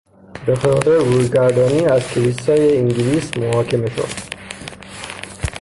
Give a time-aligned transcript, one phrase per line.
[0.45, 4.35] به خاطر رویگردانی از کلیسای انگلیس محاکمه شد.